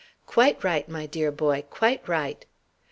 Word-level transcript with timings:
"Quite 0.25 0.63
right, 0.63 0.89
my 0.89 1.05
dear 1.05 1.31
boy, 1.31 1.63
quite 1.69 2.07
right." 2.09 2.43